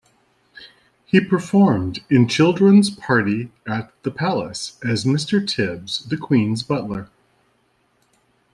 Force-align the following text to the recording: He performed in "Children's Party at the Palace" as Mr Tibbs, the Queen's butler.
He 1.05 1.19
performed 1.21 2.03
in 2.09 2.27
"Children's 2.27 2.89
Party 2.89 3.51
at 3.67 3.93
the 4.01 4.09
Palace" 4.09 4.79
as 4.83 5.05
Mr 5.05 5.47
Tibbs, 5.47 6.05
the 6.05 6.17
Queen's 6.17 6.63
butler. 6.63 7.09